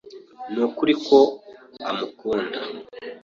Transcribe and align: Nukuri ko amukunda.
Nukuri 0.53 0.93
ko 1.07 1.19
amukunda. 1.89 2.57